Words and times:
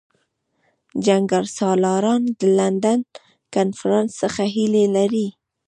جنګسالاران 1.05 2.21
د 2.39 2.41
لندن 2.59 2.99
کنفرانس 3.55 4.11
څخه 4.21 4.43
هیلې 4.55 4.85
لري. 4.95 5.27